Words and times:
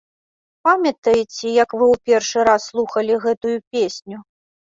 Памятаеце, 0.67 1.47
як 1.63 1.69
вы 1.81 1.85
ў 1.93 1.99
першы 2.11 2.39
раз 2.49 2.61
слухалі 2.71 3.13
гэтую 3.27 3.53
песню? 3.79 4.17